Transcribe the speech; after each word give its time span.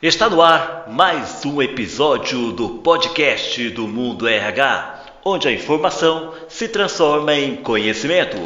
Está 0.00 0.30
no 0.30 0.40
ar 0.40 0.84
mais 0.86 1.44
um 1.44 1.60
episódio 1.60 2.52
do 2.52 2.68
podcast 2.68 3.68
do 3.70 3.88
Mundo 3.88 4.28
RH, 4.28 5.06
onde 5.24 5.48
a 5.48 5.50
informação 5.50 6.34
se 6.48 6.68
transforma 6.68 7.34
em 7.34 7.56
conhecimento. 7.56 8.38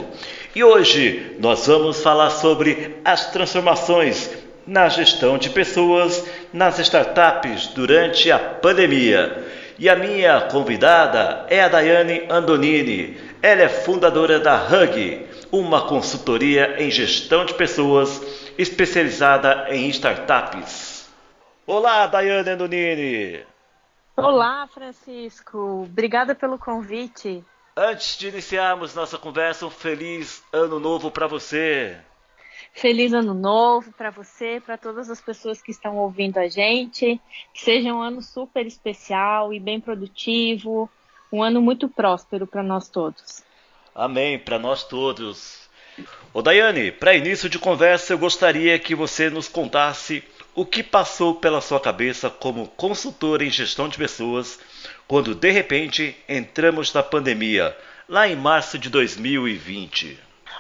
E 0.57 0.65
hoje 0.65 1.37
nós 1.39 1.67
vamos 1.67 2.03
falar 2.03 2.31
sobre 2.31 2.97
as 3.05 3.31
transformações 3.33 4.31
na 4.67 4.89
gestão 4.89 5.37
de 5.37 5.51
pessoas 5.51 6.25
nas 6.55 6.79
startups 6.79 7.67
durante 7.67 8.31
a 8.31 8.39
pandemia. 8.39 9.45
E 9.79 9.91
a 9.91 9.95
minha 9.95 10.41
convidada 10.51 11.45
é 11.51 11.61
a 11.61 11.69
Daiane 11.69 12.23
Andonini. 12.31 13.19
Ela 13.43 13.61
é 13.61 13.69
fundadora 13.69 14.41
da 14.41 14.57
Hug, 14.57 15.27
uma 15.53 15.83
consultoria 15.83 16.77
em 16.79 16.91
gestão 16.91 17.45
de 17.45 17.53
pessoas 17.53 18.23
especializada 18.57 19.67
em 19.69 19.91
startups. 19.91 20.92
Olá, 21.67 22.09
Daiane 22.09 22.51
Andonini. 22.51 23.47
Olá, 24.17 24.67
Francisco. 24.67 25.85
Obrigada 25.85 26.35
pelo 26.35 26.59
convite. 26.59 27.45
Antes 27.77 28.19
de 28.19 28.29
iniciarmos 28.29 28.97
nossa 28.97 29.17
conversa, 29.17 29.65
um 29.65 29.71
feliz 29.71 30.43
ano 30.53 30.81
novo 30.81 31.09
para 31.09 31.29
você. 31.29 31.97
Feliz 32.73 33.13
ano 33.13 33.33
novo 33.33 33.93
para 33.93 34.11
você, 34.11 34.61
para 34.65 34.77
todas 34.77 35.09
as 35.09 35.21
pessoas 35.21 35.63
que 35.63 35.71
estão 35.71 35.97
ouvindo 35.99 36.39
a 36.39 36.49
gente. 36.49 37.21
Que 37.55 37.61
seja 37.61 37.95
um 37.95 38.03
ano 38.03 38.21
super 38.21 38.67
especial 38.67 39.53
e 39.53 39.61
bem 39.61 39.81
produtivo, 39.81 40.91
um 41.33 41.45
ano 41.45 41.63
muito 41.63 41.89
próspero 41.89 42.45
para 42.45 42.63
nós 42.63 42.89
todos. 42.89 43.45
Amém, 43.95 44.37
para 44.37 44.59
nós 44.59 44.83
todos. 44.83 45.69
Ô 46.35 46.43
Daiane, 46.43 46.91
para 46.91 47.15
início 47.15 47.49
de 47.49 47.59
conversa, 47.59 48.15
eu 48.15 48.19
gostaria 48.19 48.79
que 48.79 48.95
você 48.95 49.31
nos 49.31 49.49
contasse 49.49 50.25
o 50.55 50.67
que 50.67 50.83
passou 50.83 51.35
pela 51.35 51.61
sua 51.61 51.81
cabeça 51.81 52.29
como 52.29 52.69
consultora 52.69 53.45
em 53.45 53.51
gestão 53.51 53.89
de 53.89 53.97
pessoas 53.97 54.61
quando 55.09 55.35
de 55.35 55.51
repente 55.51 56.17
entramos 56.29 56.93
na 56.93 57.03
pandemia, 57.03 57.77
lá 58.09 58.29
em 58.29 58.37
março 58.37 58.79
de 58.79 58.91
2020? 58.91 60.19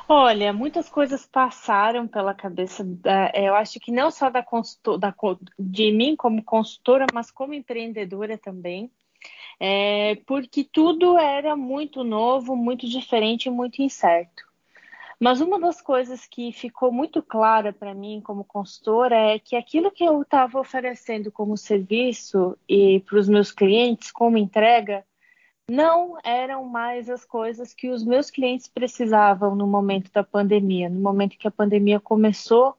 Olha, 0.09 0.53
muitas 0.53 0.89
coisas 0.89 1.27
passaram 1.27 2.07
pela 2.07 2.35
cabeça, 2.35 2.83
da, 2.85 3.31
é, 3.35 3.49
eu 3.49 3.55
acho 3.55 3.79
que 3.79 3.93
não 3.93 4.11
só 4.11 4.29
da, 4.29 4.45
da, 4.99 5.15
de 5.59 5.93
mim 5.93 6.17
como 6.17 6.43
consultora, 6.43 7.07
mas 7.13 7.31
como 7.31 7.55
empreendedora 7.55 8.37
também, 8.37 8.91
é, 9.61 10.17
porque 10.27 10.65
tudo 10.65 11.17
era 11.19 11.55
muito 11.55 12.03
novo, 12.03 12.57
muito 12.57 12.89
diferente 12.89 13.47
e 13.47 13.51
muito 13.51 13.81
incerto. 13.81 14.52
Mas 15.23 15.41
uma 15.41 15.61
das 15.61 15.81
coisas 15.81 16.27
que 16.27 16.51
ficou 16.51 16.91
muito 16.91 17.23
clara 17.23 17.73
para 17.73 17.95
mim 17.95 18.21
como 18.21 18.43
consultora 18.43 19.15
é 19.15 19.39
que 19.39 19.55
aquilo 19.55 19.89
que 19.89 20.03
eu 20.03 20.23
estava 20.23 20.59
oferecendo 20.59 21.31
como 21.31 21.57
serviço 21.57 22.59
e 22.69 22.99
para 23.07 23.21
os 23.21 23.29
meus 23.29 23.53
clientes 23.53 24.11
como 24.11 24.37
entrega 24.37 25.05
não 25.71 26.19
eram 26.25 26.65
mais 26.65 27.09
as 27.09 27.25
coisas 27.25 27.73
que 27.73 27.89
os 27.89 28.05
meus 28.05 28.33
clientes 28.33 28.67
precisavam 28.67 29.55
no 29.55 29.65
momento 29.65 30.11
da 30.11 30.25
pandemia, 30.25 30.89
no 30.89 30.99
momento 30.99 31.39
que 31.39 31.47
a 31.47 31.53
pandemia 31.53 32.01
começou 32.01 32.75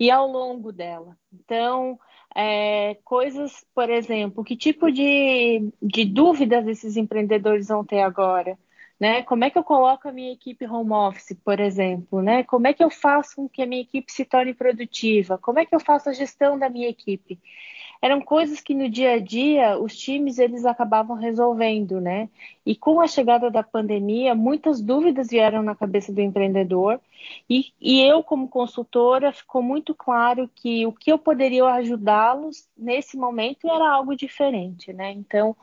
e 0.00 0.10
ao 0.10 0.26
longo 0.26 0.72
dela. 0.72 1.18
Então, 1.30 2.00
é, 2.34 2.94
coisas, 3.04 3.62
por 3.74 3.90
exemplo, 3.90 4.42
que 4.42 4.56
tipo 4.56 4.90
de, 4.90 5.70
de 5.82 6.06
dúvidas 6.06 6.66
esses 6.66 6.96
empreendedores 6.96 7.68
vão 7.68 7.84
ter 7.84 8.00
agora? 8.00 8.58
Né? 8.98 9.22
Como 9.22 9.44
é 9.44 9.50
que 9.50 9.58
eu 9.58 9.64
coloco 9.64 10.08
a 10.08 10.12
minha 10.12 10.32
equipe 10.32 10.66
home 10.66 10.92
office, 10.92 11.36
por 11.44 11.58
exemplo? 11.58 12.22
Né? 12.22 12.44
Como 12.44 12.66
é 12.66 12.72
que 12.72 12.82
eu 12.82 12.90
faço 12.90 13.36
com 13.36 13.48
que 13.48 13.62
a 13.62 13.66
minha 13.66 13.82
equipe 13.82 14.10
se 14.12 14.24
torne 14.24 14.54
produtiva? 14.54 15.36
Como 15.36 15.58
é 15.58 15.66
que 15.66 15.74
eu 15.74 15.80
faço 15.80 16.08
a 16.08 16.12
gestão 16.12 16.58
da 16.58 16.68
minha 16.68 16.88
equipe? 16.88 17.38
Eram 18.04 18.20
coisas 18.20 18.60
que 18.60 18.74
no 18.74 18.86
dia 18.88 19.14
a 19.14 19.18
dia 19.18 19.78
os 19.78 19.96
times 19.96 20.38
eles 20.38 20.66
acabavam 20.66 21.16
resolvendo, 21.16 22.02
né? 22.02 22.28
E 22.64 22.76
com 22.76 23.00
a 23.00 23.06
chegada 23.06 23.50
da 23.50 23.62
pandemia, 23.62 24.34
muitas 24.34 24.80
dúvidas 24.82 25.28
vieram 25.30 25.62
na 25.62 25.74
cabeça 25.74 26.12
do 26.12 26.20
empreendedor 26.20 27.00
e, 27.48 27.72
e 27.80 28.02
eu, 28.02 28.22
como 28.22 28.46
consultora, 28.46 29.32
ficou 29.32 29.62
muito 29.62 29.94
claro 29.94 30.50
que 30.54 30.86
o 30.86 30.92
que 30.92 31.10
eu 31.10 31.18
poderia 31.18 31.64
ajudá-los 31.64 32.68
nesse 32.76 33.16
momento 33.16 33.66
era 33.66 33.90
algo 33.90 34.14
diferente, 34.14 34.92
né? 34.92 35.10
Então, 35.12 35.56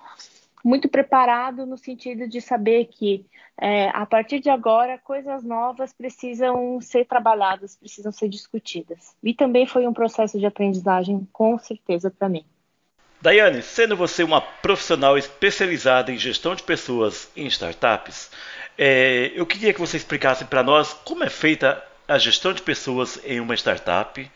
muito 0.64 0.88
preparado 0.90 1.66
no 1.66 1.78
sentido 1.78 2.28
de 2.28 2.42
saber 2.42 2.86
que 2.86 3.26
é, 3.60 3.90
a 3.90 4.06
partir 4.06 4.40
de 4.40 4.50
agora 4.50 4.98
coisas 4.98 5.44
novas 5.44 5.94
precisam 5.94 6.80
ser 6.82 7.06
trabalhadas, 7.06 7.76
precisam 7.76 8.12
ser 8.12 8.28
discutidas. 8.28 9.16
E 9.24 9.34
também 9.34 9.66
foi 9.66 9.88
um 9.88 9.94
processo 9.94 10.40
de 10.40 10.46
aprendizagem, 10.46 11.28
com 11.32 11.58
certeza, 11.58 12.10
para 12.10 12.30
mim. 12.30 12.46
Daiane, 13.22 13.62
sendo 13.62 13.96
você 13.96 14.24
uma 14.24 14.42
profissional 14.42 15.16
especializada 15.16 16.12
em 16.12 16.18
gestão 16.18 16.56
de 16.56 16.64
pessoas 16.64 17.30
em 17.36 17.46
startups, 17.46 18.32
é, 18.78 19.32
eu 19.36 19.46
queria 19.46 19.74
que 19.74 19.80
você 19.80 19.96
explicasse 19.98 20.44
para 20.46 20.64
nós 20.64 20.94
como 20.94 21.24
é 21.24 21.30
feita 21.30 21.84
a 22.08 22.18
gestão 22.18 22.52
de 22.52 22.64
pessoas 22.64 23.22
em 23.24 23.40
uma 23.40 23.54
startup 23.54 24.30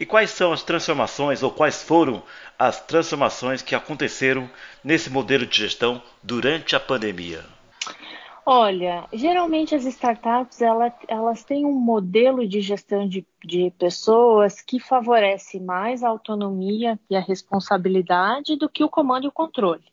e 0.00 0.06
quais 0.06 0.30
são 0.30 0.50
as 0.50 0.62
transformações 0.62 1.42
ou 1.42 1.50
quais 1.50 1.82
foram 1.82 2.22
as 2.58 2.80
transformações 2.80 3.60
que 3.60 3.74
aconteceram 3.74 4.50
nesse 4.82 5.10
modelo 5.10 5.44
de 5.44 5.58
gestão 5.58 6.02
durante 6.22 6.74
a 6.74 6.80
pandemia? 6.80 7.44
Olha, 8.46 9.04
geralmente 9.12 9.74
as 9.74 9.84
startups 9.84 10.62
elas, 10.62 10.94
elas 11.06 11.44
têm 11.44 11.66
um 11.66 11.74
modelo 11.74 12.48
de 12.48 12.62
gestão 12.62 13.06
de, 13.06 13.26
de 13.44 13.70
pessoas 13.78 14.62
que 14.62 14.80
favorece 14.80 15.60
mais 15.60 16.02
a 16.02 16.08
autonomia 16.08 16.98
e 17.10 17.14
a 17.14 17.20
responsabilidade 17.20 18.56
do 18.56 18.70
que 18.70 18.82
o 18.82 18.88
comando 18.88 19.24
e 19.24 19.28
o 19.28 19.32
controle. 19.32 19.84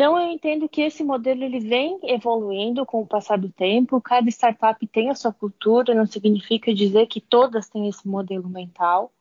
Então 0.00 0.18
eu 0.18 0.30
entendo 0.30 0.66
que 0.66 0.80
esse 0.80 1.04
modelo 1.04 1.44
ele 1.44 1.60
vem 1.60 2.00
evoluindo 2.04 2.86
com 2.86 3.02
o 3.02 3.06
passar 3.06 3.36
do 3.36 3.50
tempo. 3.50 4.00
Cada 4.00 4.26
startup 4.30 4.86
tem 4.86 5.10
a 5.10 5.14
sua 5.14 5.30
cultura, 5.30 5.94
não 5.94 6.06
significa 6.06 6.72
dizer 6.72 7.04
que 7.04 7.20
todas 7.20 7.68
têm 7.68 7.86
esse 7.86 8.08
modelo 8.08 8.48
mental, 8.48 9.12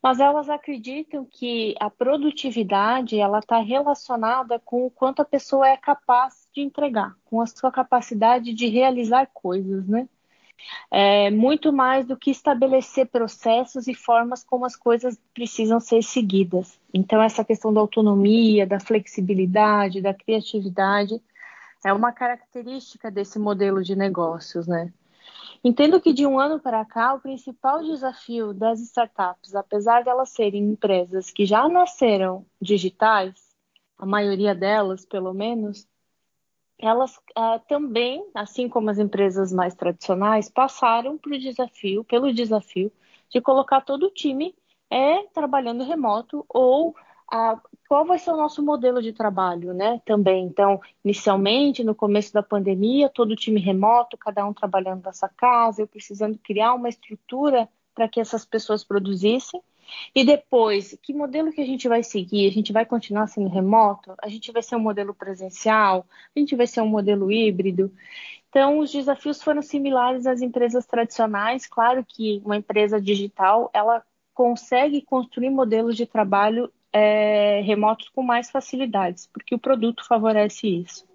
mas 0.00 0.20
elas 0.20 0.48
acreditam 0.48 1.24
que 1.28 1.74
a 1.80 1.90
produtividade 1.90 3.18
ela 3.18 3.40
está 3.40 3.58
relacionada 3.58 4.60
com 4.60 4.86
o 4.86 4.90
quanto 4.92 5.22
a 5.22 5.24
pessoa 5.24 5.66
é 5.66 5.76
capaz 5.76 6.48
de 6.54 6.60
entregar, 6.60 7.16
com 7.24 7.40
a 7.40 7.46
sua 7.48 7.72
capacidade 7.72 8.54
de 8.54 8.68
realizar 8.68 9.26
coisas, 9.34 9.88
né? 9.88 10.08
É, 10.90 11.30
muito 11.30 11.72
mais 11.72 12.06
do 12.06 12.16
que 12.16 12.30
estabelecer 12.30 13.06
processos 13.06 13.88
e 13.88 13.94
formas 13.94 14.44
como 14.44 14.64
as 14.64 14.76
coisas 14.76 15.18
precisam 15.34 15.80
ser 15.80 16.02
seguidas. 16.02 16.78
Então, 16.92 17.22
essa 17.22 17.44
questão 17.44 17.72
da 17.72 17.80
autonomia, 17.80 18.66
da 18.66 18.78
flexibilidade, 18.78 20.02
da 20.02 20.14
criatividade 20.14 21.20
é 21.84 21.92
uma 21.92 22.12
característica 22.12 23.10
desse 23.10 23.38
modelo 23.38 23.82
de 23.82 23.96
negócios, 23.96 24.66
né? 24.66 24.92
Entendo 25.64 26.00
que 26.00 26.12
de 26.12 26.26
um 26.26 26.38
ano 26.38 26.58
para 26.58 26.84
cá, 26.84 27.14
o 27.14 27.20
principal 27.20 27.82
desafio 27.82 28.52
das 28.52 28.80
startups, 28.80 29.54
apesar 29.54 30.02
de 30.02 30.08
elas 30.08 30.30
serem 30.30 30.70
empresas 30.70 31.30
que 31.30 31.46
já 31.46 31.68
nasceram 31.68 32.44
digitais, 32.60 33.34
a 33.96 34.04
maioria 34.04 34.54
delas, 34.54 35.04
pelo 35.04 35.32
menos, 35.32 35.86
elas 36.82 37.16
uh, 37.38 37.60
também, 37.68 38.28
assim 38.34 38.68
como 38.68 38.90
as 38.90 38.98
empresas 38.98 39.52
mais 39.52 39.74
tradicionais, 39.74 40.50
passaram 40.50 41.16
por 41.16 41.38
desafio, 41.38 42.02
pelo 42.04 42.34
desafio 42.34 42.92
de 43.30 43.40
colocar 43.40 43.80
todo 43.82 44.06
o 44.06 44.10
time 44.10 44.54
é, 44.90 45.22
trabalhando 45.28 45.84
remoto 45.84 46.44
ou 46.48 46.90
uh, 46.90 47.60
qual 47.88 48.04
vai 48.04 48.18
ser 48.18 48.32
o 48.32 48.36
nosso 48.36 48.62
modelo 48.62 49.00
de 49.00 49.12
trabalho, 49.12 49.72
né? 49.72 50.00
Também, 50.04 50.44
então, 50.44 50.80
inicialmente, 51.04 51.84
no 51.84 51.94
começo 51.94 52.32
da 52.32 52.42
pandemia, 52.42 53.08
todo 53.08 53.30
o 53.30 53.36
time 53.36 53.60
remoto, 53.60 54.18
cada 54.18 54.44
um 54.44 54.52
trabalhando 54.52 55.02
da 55.02 55.12
sua 55.12 55.28
casa, 55.28 55.82
eu 55.82 55.86
precisando 55.86 56.38
criar 56.38 56.74
uma 56.74 56.88
estrutura 56.88 57.68
para 57.94 58.08
que 58.08 58.20
essas 58.20 58.44
pessoas 58.44 58.82
produzissem. 58.82 59.62
E 60.14 60.24
depois, 60.24 60.96
que 61.02 61.12
modelo 61.12 61.52
que 61.52 61.60
a 61.60 61.66
gente 61.66 61.88
vai 61.88 62.02
seguir? 62.02 62.46
A 62.46 62.52
gente 62.52 62.72
vai 62.72 62.84
continuar 62.84 63.26
sendo 63.26 63.48
remoto? 63.48 64.14
A 64.22 64.28
gente 64.28 64.52
vai 64.52 64.62
ser 64.62 64.76
um 64.76 64.80
modelo 64.80 65.14
presencial? 65.14 66.06
A 66.34 66.38
gente 66.38 66.54
vai 66.54 66.66
ser 66.66 66.80
um 66.80 66.88
modelo 66.88 67.30
híbrido? 67.30 67.92
Então, 68.48 68.78
os 68.78 68.92
desafios 68.92 69.42
foram 69.42 69.62
similares 69.62 70.26
às 70.26 70.42
empresas 70.42 70.84
tradicionais. 70.84 71.66
Claro 71.66 72.04
que 72.06 72.42
uma 72.44 72.56
empresa 72.56 73.00
digital, 73.00 73.70
ela 73.72 74.04
consegue 74.34 75.00
construir 75.02 75.50
modelos 75.50 75.96
de 75.96 76.06
trabalho 76.06 76.70
é, 76.92 77.62
remotos 77.62 78.08
com 78.10 78.22
mais 78.22 78.50
facilidades, 78.50 79.26
porque 79.32 79.54
o 79.54 79.58
produto 79.58 80.06
favorece 80.06 80.68
isso. 80.68 81.06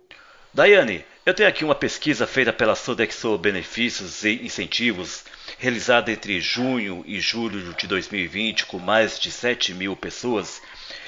Daiane, 0.53 1.05
eu 1.23 1.35
tenho 1.35 1.47
aqui 1.47 1.63
uma 1.63 1.75
pesquisa 1.75 2.25
feita 2.25 2.51
pela 2.51 2.73
Sodexo 2.73 3.37
Benefícios 3.37 4.23
e 4.23 4.43
Incentivos 4.43 5.23
realizada 5.57 6.11
entre 6.11 6.39
junho 6.39 7.03
e 7.07 7.19
julho 7.19 7.73
de 7.73 7.87
2020 7.87 8.65
com 8.65 8.77
mais 8.77 9.19
de 9.19 9.31
7 9.31 9.73
mil 9.73 9.95
pessoas, 9.95 10.61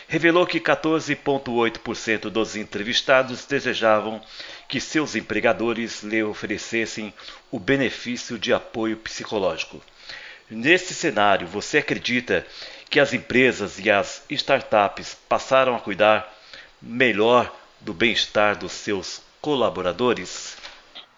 revelou 0.07 0.45
que 0.45 0.59
14,8% 0.59 2.29
dos 2.29 2.55
entrevistados 2.55 3.45
desejavam 3.45 4.19
que 4.67 4.81
seus 4.81 5.15
empregadores 5.15 6.01
lhe 6.01 6.23
oferecessem 6.23 7.13
o 7.51 7.59
benefício 7.59 8.39
de 8.39 8.51
apoio 8.51 8.97
psicológico. 8.97 9.81
Nesse 10.49 10.95
cenário, 10.95 11.47
você 11.47 11.77
acredita 11.77 12.45
que 12.89 12.99
as 12.99 13.13
empresas 13.13 13.77
e 13.77 13.91
as 13.91 14.23
startups 14.31 15.15
passaram 15.27 15.75
a 15.75 15.79
cuidar 15.79 16.35
melhor 16.81 17.55
do 17.79 17.93
bem-estar 17.93 18.57
dos 18.57 18.71
seus 18.71 19.21
colaboradores? 19.39 20.57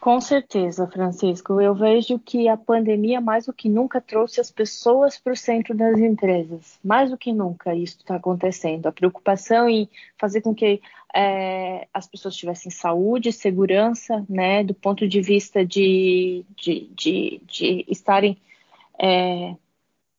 Com 0.02 0.20
certeza, 0.20 0.88
Francisco. 0.88 1.62
Eu 1.62 1.76
vejo 1.76 2.18
que 2.18 2.48
a 2.48 2.58
pandemia, 2.58 3.22
mais 3.22 3.46
do 3.46 3.54
que 3.54 3.70
nunca, 3.70 4.02
trouxe 4.02 4.42
as 4.42 4.50
pessoas 4.50 5.20
para 5.20 5.32
o 5.32 5.38
centro 5.38 5.78
das 5.78 6.00
empresas. 6.00 6.80
Mais 6.84 7.12
do 7.12 7.18
que 7.20 7.32
nunca 7.32 7.76
isso 7.76 7.98
está 8.00 8.16
acontecendo. 8.16 8.88
A 8.88 8.92
preocupação 8.92 9.70
em 9.70 9.88
fazer 10.18 10.42
com 10.42 10.56
que 10.56 10.82
é, 11.14 11.88
as 11.94 12.08
pessoas 12.08 12.36
tivessem 12.36 12.72
saúde, 12.72 13.32
segurança, 13.32 14.26
né, 14.28 14.64
do 14.64 14.74
ponto 14.74 15.08
de 15.08 15.22
vista 15.22 15.64
de, 15.64 16.44
de, 16.56 16.90
de, 16.96 17.42
de 17.46 17.86
estarem 17.88 18.42
é, 19.00 19.56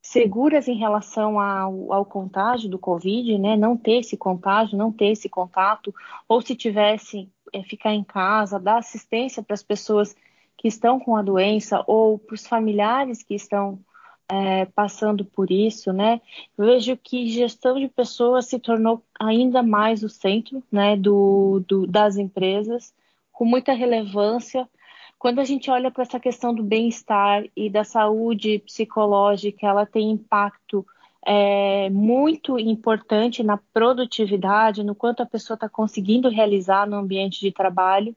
seguras 0.01 0.69
em 0.69 0.77
relação 0.77 1.41
ao, 1.41 1.93
ao, 1.93 2.05
contágio 2.05 2.71
do 2.71 2.79
Covid, 2.79 3.37
né, 3.37 3.57
não 3.57 3.77
ter 3.77 3.99
esse 3.99 4.17
contágio, 4.17 4.79
não 4.79 4.93
ter 4.93 5.07
esse 5.07 5.29
contato, 5.29 5.93
ou 6.29 6.41
se 6.41 6.55
tivesse 6.55 7.29
é, 7.53 7.63
ficar 7.63 7.93
em 7.93 8.05
casa, 8.05 8.59
dar 8.59 8.79
assistência 8.79 9.43
para 9.43 9.55
as 9.55 9.63
pessoas 9.63 10.15
que 10.57 10.69
estão 10.69 10.99
com 10.99 11.17
a 11.17 11.23
doença 11.23 11.83
ou 11.87 12.19
para 12.19 12.35
os 12.35 12.47
familiares 12.47 13.23
que 13.23 13.35
estão 13.35 13.79
é, 14.29 14.65
passando 14.67 15.25
por 15.25 15.51
isso, 15.51 15.93
né? 15.93 16.21
vejo 16.57 16.97
que 16.97 17.29
gestão 17.29 17.79
de 17.79 17.89
pessoas 17.89 18.47
se 18.47 18.59
tornou 18.59 19.03
ainda 19.21 19.63
mais 19.63 20.03
o 20.03 20.09
centro, 20.09 20.63
né, 20.73 20.97
do, 20.97 21.63
do 21.69 21.87
das 21.87 22.17
empresas, 22.17 22.95
com 23.31 23.45
muita 23.45 23.73
relevância. 23.73 24.69
Quando 25.19 25.41
a 25.41 25.45
gente 25.45 25.71
olha 25.71 25.91
para 25.91 26.03
essa 26.03 26.19
questão 26.19 26.55
do 26.55 26.63
bem-estar 26.63 27.45
e 27.57 27.69
da 27.69 27.85
saúde 27.85 28.59
psicológica, 28.61 29.67
ela 29.67 29.85
tem 29.85 30.11
impacto 30.11 30.87
é, 31.25 31.89
muito 31.91 32.59
importante 32.59 33.43
na 33.43 33.57
produtividade, 33.73 34.83
no 34.83 34.95
quanto 34.95 35.23
a 35.23 35.27
pessoa 35.27 35.55
está 35.55 35.69
conseguindo 35.69 36.29
realizar 36.29 36.87
no 36.87 36.97
ambiente 36.97 37.41
de 37.41 37.53
trabalho. 37.53 38.15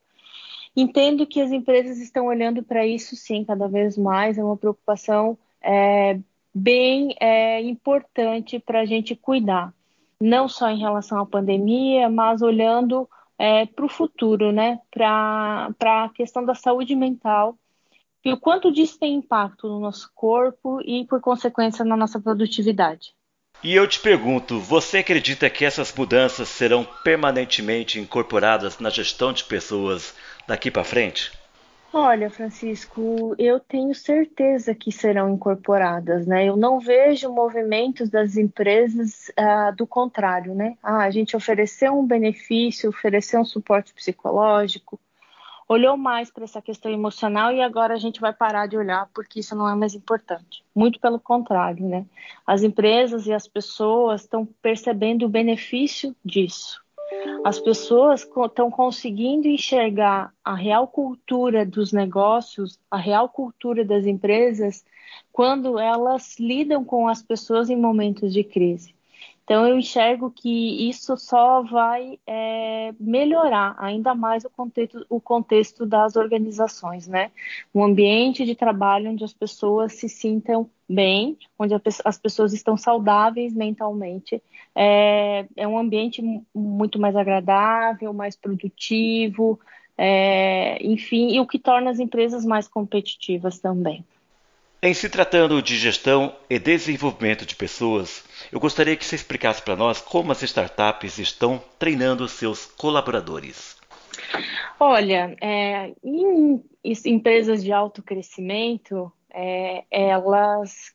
Entendo 0.76 1.26
que 1.26 1.40
as 1.40 1.52
empresas 1.52 2.00
estão 2.00 2.26
olhando 2.28 2.62
para 2.64 2.86
isso, 2.86 3.16
sim, 3.16 3.46
cada 3.46 3.68
vez 3.68 3.98
mais. 3.98 4.38
É 4.38 4.44
uma 4.44 4.58
preocupação 4.58 5.38
é, 5.62 6.20
bem 6.54 7.16
é, 7.20 7.62
importante 7.62 8.60
para 8.60 8.82
a 8.82 8.86
gente 8.86 9.16
cuidar, 9.16 9.74
não 10.20 10.48
só 10.48 10.70
em 10.70 10.80
relação 10.80 11.20
à 11.20 11.26
pandemia, 11.26 12.10
mas 12.10 12.42
olhando 12.42 13.10
é, 13.38 13.66
para 13.66 13.86
o 13.86 13.90
futuro, 13.90 14.52
né? 14.52 14.80
Para 14.92 15.74
a 15.82 16.10
questão 16.10 16.44
da 16.44 16.56
saúde 16.56 16.96
mental 16.96 17.58
e 18.26 18.34
o 18.34 18.38
quanto 18.38 18.72
disso 18.72 18.98
tem 19.00 19.14
impacto 19.14 19.68
no 19.68 19.80
nosso 19.80 20.10
corpo 20.16 20.82
e, 20.84 21.06
por 21.06 21.22
consequência, 21.22 21.86
na 21.86 21.96
nossa 21.96 22.20
produtividade. 22.20 23.14
E 23.64 23.76
eu 23.76 23.88
te 23.88 24.00
pergunto, 24.00 24.60
você 24.60 24.98
acredita 24.98 25.50
que 25.50 25.64
essas 25.64 25.94
mudanças 25.94 26.50
serão 26.50 26.84
permanentemente 27.04 28.00
incorporadas 28.00 28.80
na 28.80 28.90
gestão 28.90 29.32
de 29.32 29.44
pessoas 29.44 30.16
daqui 30.48 30.72
para 30.72 30.84
frente? 30.84 31.32
Olha, 31.94 32.30
Francisco, 32.30 33.34
eu 33.40 33.58
tenho 33.58 33.96
certeza 33.96 34.76
que 34.76 34.92
serão 34.92 35.30
incorporadas, 35.30 36.28
né? 36.28 36.46
Eu 36.46 36.58
não 36.58 36.78
vejo 36.78 37.32
movimentos 37.32 38.10
das 38.10 38.36
empresas 38.36 39.32
ah, 39.38 39.72
do 39.72 39.88
contrário, 39.88 40.54
né? 40.54 40.78
Ah, 40.84 41.04
a 41.04 41.10
gente 41.10 41.38
ofereceu 41.38 41.98
um 41.98 42.06
benefício, 42.06 42.90
ofereceu 42.90 43.40
um 43.40 43.46
suporte 43.46 43.94
psicológico, 43.94 45.00
olhou 45.68 45.98
mais 45.98 46.32
para 46.32 46.44
essa 46.44 46.62
questão 46.62 46.92
emocional 46.92 47.52
e 47.52 47.62
agora 47.62 47.94
a 47.94 47.98
gente 47.98 48.22
vai 48.22 48.34
parar 48.34 48.68
de 48.68 48.78
olhar 48.78 49.10
porque 49.14 49.40
isso 49.40 49.56
não 49.56 49.68
é 49.68 49.76
mais 49.76 49.96
importante. 49.96 50.64
Muito 50.76 51.00
pelo 51.00 51.20
contrário, 51.20 51.88
né? 51.88 52.06
As 52.46 52.64
empresas 52.64 53.26
e 53.26 53.34
as 53.34 53.48
pessoas 53.48 54.22
estão 54.22 54.46
percebendo 54.62 55.26
o 55.26 55.30
benefício 55.30 56.16
disso. 56.24 56.84
As 57.44 57.60
pessoas 57.60 58.24
estão 58.24 58.72
conseguindo 58.72 59.48
enxergar 59.48 60.34
a 60.44 60.56
real 60.56 60.88
cultura 60.88 61.66
dos 61.66 61.92
negócios, 61.92 62.80
a 62.90 62.98
real 62.98 63.30
cultura 63.30 63.86
das 63.86 64.06
empresas, 64.06 64.84
quando 65.32 65.78
elas 65.78 66.40
lidam 66.40 66.84
com 66.84 67.08
as 67.08 67.22
pessoas 67.22 67.70
em 67.70 67.76
momentos 67.76 68.34
de 68.34 68.44
crise. 68.44 68.95
Então, 69.46 69.68
eu 69.68 69.78
enxergo 69.78 70.32
que 70.32 70.90
isso 70.90 71.16
só 71.18 71.62
vai 71.62 72.20
é, 72.26 72.92
melhorar 73.00 73.76
ainda 73.78 74.16
mais 74.16 74.44
o 74.44 74.50
contexto, 74.50 75.06
o 75.08 75.22
contexto 75.22 75.86
das 75.86 76.16
organizações, 76.16 77.08
né? 77.08 77.32
Um 77.74 77.84
ambiente 77.84 78.44
de 78.44 78.56
trabalho 78.56 79.12
onde 79.12 79.24
as 79.24 79.34
pessoas 79.34 79.94
se 79.94 80.10
sintam 80.10 80.68
bem, 80.90 81.38
onde 81.60 81.76
as 82.04 82.18
pessoas 82.18 82.54
estão 82.54 82.76
saudáveis 82.76 83.54
mentalmente, 83.54 84.42
é, 84.74 85.46
é 85.56 85.68
um 85.68 85.78
ambiente 85.78 86.24
muito 86.54 87.00
mais 87.00 87.16
agradável, 87.16 88.14
mais 88.14 88.36
produtivo, 88.36 89.60
é, 89.98 90.84
enfim, 90.84 91.36
e 91.36 91.40
o 91.40 91.48
que 91.48 91.60
torna 91.60 91.92
as 91.92 92.00
empresas 92.00 92.44
mais 92.46 92.68
competitivas 92.68 93.60
também. 93.60 94.04
Em 94.82 94.94
se 94.94 95.10
tratando 95.10 95.62
de 95.62 95.78
gestão 95.78 96.36
e 96.50 96.60
desenvolvimento 96.60 97.46
de 97.46 97.56
pessoas, 97.56 98.24
eu 98.52 98.60
gostaria 98.60 98.96
que 98.96 99.04
você 99.04 99.16
explicasse 99.16 99.62
para 99.62 99.76
nós 99.76 100.00
como 100.00 100.32
as 100.32 100.44
startups 100.44 101.18
estão 101.18 101.62
treinando 101.80 102.28
seus 102.28 102.66
colaboradores. 102.66 103.76
Olha, 104.80 105.36
é, 105.42 105.94
em 106.04 106.64
empresas 107.06 107.64
de 107.64 107.72
alto 107.72 108.04
crescimento, 108.04 109.12
é, 109.34 109.84
elas 109.90 110.94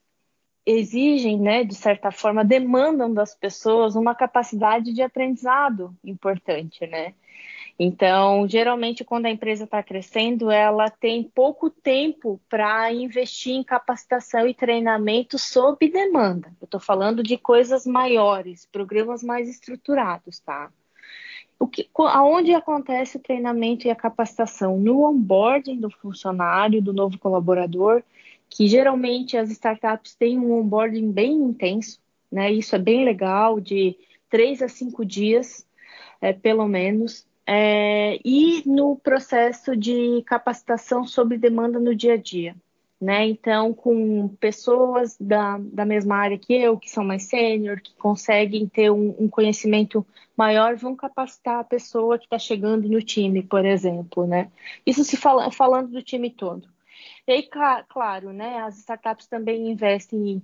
exigem, 0.64 1.40
né, 1.40 1.64
de 1.64 1.74
certa 1.74 2.12
forma, 2.12 2.44
demandam 2.44 3.12
das 3.12 3.34
pessoas 3.34 3.96
uma 3.96 4.14
capacidade 4.14 4.92
de 4.92 5.02
aprendizado 5.02 5.96
importante, 6.04 6.86
né? 6.86 7.14
Então, 7.82 8.46
geralmente, 8.46 9.02
quando 9.02 9.24
a 9.24 9.30
empresa 9.30 9.64
está 9.64 9.82
crescendo, 9.82 10.50
ela 10.50 10.90
tem 10.90 11.22
pouco 11.22 11.70
tempo 11.70 12.38
para 12.46 12.92
investir 12.92 13.54
em 13.54 13.64
capacitação 13.64 14.46
e 14.46 14.52
treinamento 14.52 15.38
sob 15.38 15.88
demanda. 15.88 16.52
Eu 16.60 16.66
estou 16.66 16.78
falando 16.78 17.22
de 17.22 17.38
coisas 17.38 17.86
maiores, 17.86 18.66
programas 18.66 19.22
mais 19.22 19.48
estruturados, 19.48 20.40
tá? 20.40 20.70
O 21.58 21.66
que, 21.66 21.88
aonde 21.96 22.52
acontece 22.52 23.16
o 23.16 23.20
treinamento 23.20 23.86
e 23.86 23.90
a 23.90 23.96
capacitação? 23.96 24.76
No 24.76 25.02
onboarding 25.08 25.80
do 25.80 25.88
funcionário, 25.88 26.82
do 26.82 26.92
novo 26.92 27.18
colaborador, 27.18 28.02
que 28.50 28.68
geralmente 28.68 29.38
as 29.38 29.48
startups 29.50 30.14
têm 30.14 30.38
um 30.38 30.52
onboarding 30.52 31.10
bem 31.10 31.32
intenso, 31.32 31.98
né? 32.30 32.52
Isso 32.52 32.76
é 32.76 32.78
bem 32.78 33.06
legal, 33.06 33.58
de 33.58 33.96
três 34.28 34.60
a 34.60 34.68
cinco 34.68 35.02
dias, 35.02 35.66
é, 36.20 36.34
pelo 36.34 36.68
menos 36.68 37.29
é, 37.46 38.18
e 38.24 38.62
no 38.66 38.96
processo 38.96 39.76
de 39.76 40.22
capacitação 40.26 41.06
sobre 41.06 41.38
demanda 41.38 41.78
no 41.78 41.94
dia 41.94 42.14
a 42.14 42.16
dia. 42.16 42.54
Né? 43.00 43.28
Então, 43.28 43.72
com 43.72 44.28
pessoas 44.38 45.16
da, 45.18 45.58
da 45.58 45.86
mesma 45.86 46.16
área 46.16 46.38
que 46.38 46.52
eu, 46.52 46.76
que 46.76 46.90
são 46.90 47.02
mais 47.02 47.22
sênior, 47.22 47.80
que 47.80 47.94
conseguem 47.94 48.66
ter 48.68 48.90
um, 48.90 49.16
um, 49.18 49.26
conhecimento 49.26 50.06
maior, 50.36 50.76
vão 50.76 50.94
capacitar 50.94 51.60
a 51.60 51.64
pessoa 51.64 52.18
que 52.18 52.24
está 52.24 52.38
chegando 52.38 52.86
no 52.88 53.00
time, 53.00 53.42
por 53.42 53.64
exemplo. 53.64 54.26
Né? 54.26 54.50
Isso 54.84 55.02
se 55.02 55.16
fala, 55.16 55.50
falando 55.50 55.92
do 55.92 56.02
time 56.02 56.28
todo. 56.28 56.68
E 57.26 57.32
aí, 57.32 57.48
claro, 57.88 58.32
né, 58.32 58.58
as 58.58 58.78
startups 58.78 59.26
também 59.26 59.70
investem 59.70 60.32
em 60.32 60.42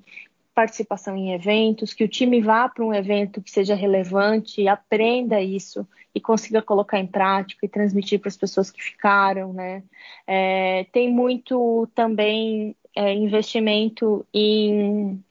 participação 0.56 1.14
em 1.14 1.34
eventos, 1.34 1.92
que 1.92 2.02
o 2.02 2.08
time 2.08 2.40
vá 2.40 2.66
para 2.66 2.82
um 2.82 2.94
evento 2.94 3.42
que 3.42 3.50
seja 3.50 3.74
relevante, 3.74 4.66
aprenda 4.66 5.38
isso 5.38 5.86
e 6.14 6.20
consiga 6.20 6.62
colocar 6.62 6.98
em 6.98 7.06
prática 7.06 7.66
e 7.66 7.68
transmitir 7.68 8.18
para 8.18 8.30
as 8.30 8.38
pessoas 8.38 8.70
que 8.70 8.82
ficaram, 8.82 9.52
né? 9.52 9.82
É, 10.26 10.86
tem 10.92 11.12
muito 11.12 11.86
também 11.94 12.74
é, 12.94 13.12
investimento 13.12 14.26
em 14.32 15.22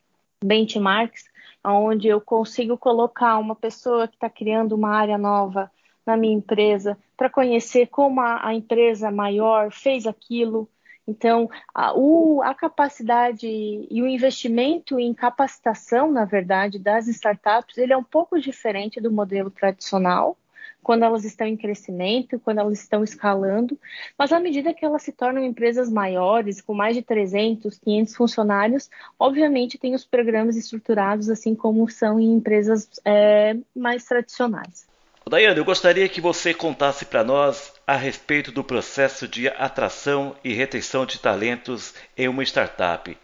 benchmarks, 0.44 1.24
onde 1.64 2.08
eu 2.08 2.22
consigo 2.22 2.78
colocar 2.78 3.40
uma 3.40 3.56
pessoa 3.56 4.08
que 4.08 4.14
está 4.14 4.30
criando 4.30 4.74
uma 4.74 4.96
área 4.96 5.18
nova 5.18 5.72
na 6.06 6.16
minha 6.16 6.36
empresa 6.36 6.96
para 7.18 7.32
conhecer 7.32 7.88
como 7.88 8.22
a, 8.22 8.48
a 8.48 8.54
empresa 8.54 9.10
maior 9.10 9.72
fez 9.72 10.06
aquilo, 10.06 10.70
então, 11.08 11.50
a, 11.74 11.94
o, 11.94 12.42
a 12.42 12.54
capacidade 12.54 13.48
e 13.48 14.02
o 14.02 14.08
investimento 14.08 15.00
em 15.00 15.14
capacitação, 15.14 16.12
na 16.12 16.26
verdade, 16.26 16.80
das 16.80 17.08
startups, 17.08 17.78
ele 17.78 17.94
é 17.94 17.98
um 17.98 18.04
pouco 18.04 18.40
diferente 18.40 19.00
do 19.00 19.12
modelo 19.12 19.52
tradicional, 19.52 20.38
quando 20.82 21.04
elas 21.04 21.26
estão 21.26 21.48
em 21.48 21.58
crescimento, 21.58 22.40
quando 22.40 22.60
elas 22.60 22.80
estão 22.80 23.04
escalando, 23.04 23.78
mas 24.18 24.32
à 24.32 24.40
medida 24.40 24.72
que 24.72 24.86
elas 24.86 25.02
se 25.02 25.12
tornam 25.12 25.44
empresas 25.44 25.90
maiores, 25.90 26.62
com 26.62 26.76
mais 26.76 26.96
de 26.96 27.02
300, 27.02 27.80
500 27.80 28.16
funcionários, 28.16 28.90
obviamente 29.20 29.80
tem 29.80 29.96
os 29.96 30.06
programas 30.06 30.56
estruturados, 30.56 31.28
assim 31.28 31.56
como 31.56 31.90
são 31.90 32.20
em 32.20 32.34
empresas 32.34 32.88
é, 33.04 33.58
mais 33.76 34.06
tradicionais. 34.06 34.86
Daiane, 35.28 35.58
eu 35.58 35.66
gostaria 35.66 36.08
que 36.08 36.22
você 36.22 36.54
contasse 36.54 37.04
para 37.04 37.24
nós 37.24 37.74
a 37.88 37.96
respeito 37.96 38.52
do 38.52 38.64
processo 38.64 39.28
de 39.28 39.48
atração 39.48 40.36
e 40.44 40.54
retenção 40.54 41.06
de 41.06 41.20
talentos 41.20 41.94
em 42.18 42.28
uma 42.28 42.44
startup. 42.44 43.16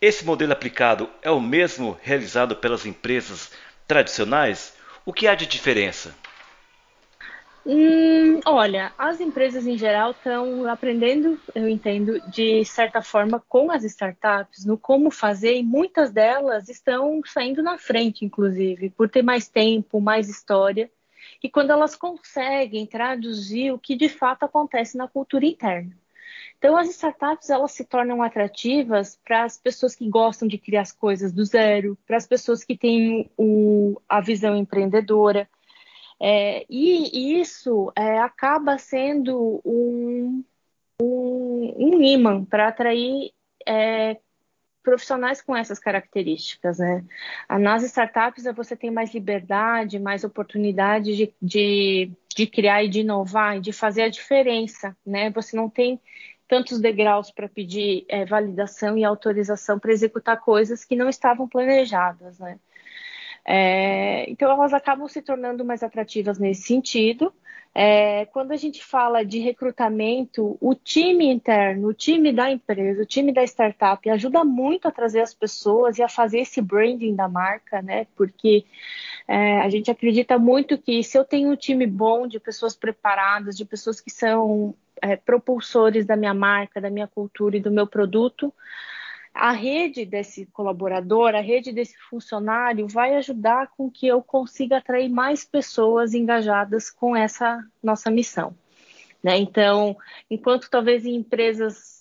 Esse 0.00 0.24
modelo 0.24 0.52
aplicado 0.52 1.10
é 1.22 1.30
o 1.30 1.40
mesmo 1.40 1.98
realizado 2.02 2.56
pelas 2.56 2.86
empresas 2.86 3.50
tradicionais? 3.86 4.74
O 5.04 5.12
que 5.12 5.26
há 5.26 5.34
de 5.34 5.46
diferença? 5.46 6.14
Hum, 7.66 8.40
olha, 8.46 8.92
as 8.96 9.20
empresas 9.20 9.66
em 9.66 9.76
geral 9.76 10.12
estão 10.12 10.66
aprendendo, 10.66 11.38
eu 11.54 11.68
entendo, 11.68 12.18
de 12.30 12.64
certa 12.64 13.02
forma, 13.02 13.42
com 13.46 13.70
as 13.70 13.84
startups, 13.84 14.64
no 14.64 14.78
como 14.78 15.10
fazer, 15.10 15.56
e 15.56 15.62
muitas 15.62 16.10
delas 16.10 16.70
estão 16.70 17.20
saindo 17.26 17.62
na 17.62 17.76
frente, 17.76 18.24
inclusive, 18.24 18.88
por 18.88 19.06
ter 19.10 19.20
mais 19.22 19.48
tempo, 19.48 20.00
mais 20.00 20.30
história, 20.30 20.90
e 21.42 21.48
quando 21.48 21.70
elas 21.70 21.94
conseguem 21.94 22.86
traduzir 22.86 23.72
o 23.72 23.78
que 23.78 23.96
de 23.96 24.08
fato 24.08 24.44
acontece 24.44 24.96
na 24.96 25.08
cultura 25.08 25.46
interna. 25.46 25.96
Então, 26.58 26.76
as 26.76 26.88
startups 26.88 27.50
elas 27.50 27.72
se 27.72 27.84
tornam 27.84 28.22
atrativas 28.22 29.18
para 29.24 29.44
as 29.44 29.56
pessoas 29.56 29.94
que 29.94 30.08
gostam 30.08 30.48
de 30.48 30.58
criar 30.58 30.82
as 30.82 30.92
coisas 30.92 31.32
do 31.32 31.44
zero, 31.44 31.96
para 32.06 32.16
as 32.16 32.26
pessoas 32.26 32.64
que 32.64 32.76
têm 32.76 33.30
o, 33.36 34.00
a 34.08 34.20
visão 34.20 34.56
empreendedora, 34.56 35.48
é, 36.20 36.66
e 36.68 37.40
isso 37.40 37.92
é, 37.94 38.18
acaba 38.18 38.76
sendo 38.76 39.60
um, 39.64 40.44
um, 41.00 41.74
um 41.76 42.02
imã 42.02 42.44
para 42.44 42.68
atrair 42.68 43.32
é, 43.64 44.18
profissionais 44.88 45.42
com 45.42 45.54
essas 45.54 45.78
características. 45.78 46.78
Né? 46.78 47.04
Nas 47.60 47.82
startups 47.82 48.44
você 48.56 48.74
tem 48.74 48.90
mais 48.90 49.12
liberdade, 49.12 49.98
mais 49.98 50.24
oportunidade 50.24 51.14
de, 51.14 51.34
de, 51.40 52.10
de 52.34 52.46
criar 52.46 52.82
e 52.82 52.88
de 52.88 53.00
inovar 53.00 53.58
e 53.58 53.60
de 53.60 53.70
fazer 53.70 54.02
a 54.02 54.08
diferença. 54.08 54.96
Né? 55.06 55.30
Você 55.30 55.54
não 55.54 55.68
tem 55.68 56.00
tantos 56.48 56.80
degraus 56.80 57.30
para 57.30 57.46
pedir 57.46 58.06
é, 58.08 58.24
validação 58.24 58.96
e 58.96 59.04
autorização 59.04 59.78
para 59.78 59.92
executar 59.92 60.40
coisas 60.40 60.86
que 60.86 60.96
não 60.96 61.10
estavam 61.10 61.46
planejadas. 61.46 62.38
Né? 62.38 62.58
É, 63.44 64.28
então, 64.30 64.50
elas 64.50 64.72
acabam 64.72 65.06
se 65.06 65.20
tornando 65.20 65.66
mais 65.66 65.82
atrativas 65.82 66.38
nesse 66.38 66.62
sentido. 66.62 67.30
É, 67.74 68.24
quando 68.26 68.52
a 68.52 68.56
gente 68.56 68.84
fala 68.84 69.24
de 69.24 69.38
recrutamento, 69.38 70.56
o 70.60 70.74
time 70.74 71.26
interno, 71.26 71.88
o 71.88 71.94
time 71.94 72.32
da 72.32 72.50
empresa, 72.50 73.02
o 73.02 73.06
time 73.06 73.32
da 73.32 73.44
startup 73.44 74.08
ajuda 74.10 74.44
muito 74.44 74.88
a 74.88 74.90
trazer 74.90 75.20
as 75.20 75.32
pessoas 75.32 75.98
e 75.98 76.02
a 76.02 76.08
fazer 76.08 76.40
esse 76.40 76.60
branding 76.60 77.14
da 77.14 77.28
marca, 77.28 77.80
né? 77.82 78.06
Porque 78.16 78.64
é, 79.28 79.60
a 79.60 79.68
gente 79.68 79.90
acredita 79.90 80.38
muito 80.38 80.78
que 80.78 81.02
se 81.04 81.16
eu 81.18 81.24
tenho 81.24 81.50
um 81.50 81.56
time 81.56 81.86
bom 81.86 82.26
de 82.26 82.40
pessoas 82.40 82.74
preparadas, 82.74 83.56
de 83.56 83.64
pessoas 83.64 84.00
que 84.00 84.10
são 84.10 84.74
é, 85.00 85.16
propulsores 85.16 86.04
da 86.06 86.16
minha 86.16 86.34
marca, 86.34 86.80
da 86.80 86.90
minha 86.90 87.06
cultura 87.06 87.56
e 87.56 87.60
do 87.60 87.70
meu 87.70 87.86
produto, 87.86 88.52
a 89.38 89.52
rede 89.52 90.04
desse 90.04 90.46
colaborador, 90.46 91.34
a 91.34 91.40
rede 91.40 91.72
desse 91.72 91.96
funcionário 92.10 92.88
vai 92.88 93.14
ajudar 93.14 93.68
com 93.76 93.88
que 93.88 94.06
eu 94.06 94.20
consiga 94.20 94.78
atrair 94.78 95.08
mais 95.08 95.44
pessoas 95.44 96.12
engajadas 96.12 96.90
com 96.90 97.14
essa 97.14 97.64
nossa 97.80 98.10
missão. 98.10 98.52
Né? 99.22 99.38
Então, 99.38 99.96
enquanto 100.28 100.68
talvez 100.68 101.06
em 101.06 101.14
empresas 101.14 101.97